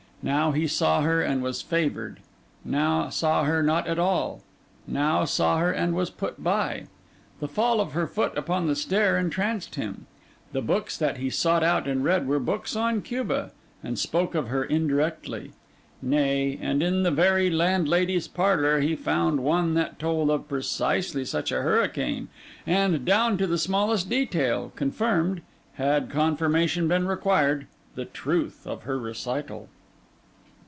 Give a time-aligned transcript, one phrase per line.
[0.23, 2.19] Now he saw her, and was favoured;
[2.63, 4.43] now saw her not at all;
[4.85, 6.85] now saw her and was put by.
[7.39, 10.05] The fall of her foot upon the stair entranced him;
[10.51, 13.51] the books that he sought out and read were books on Cuba,
[13.83, 15.53] and spoke of her indirectly;
[16.03, 21.51] nay, and in the very landlady's parlour, he found one that told of precisely such
[21.51, 22.27] a hurricane,
[22.67, 25.41] and, down to the smallest detail, confirmed
[25.77, 27.65] (had confirmation been required)
[27.95, 29.67] the truth of her recital.